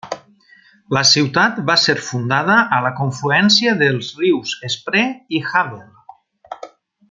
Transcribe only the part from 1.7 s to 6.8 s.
ser fundada a la confluència dels rius Spree i Havel.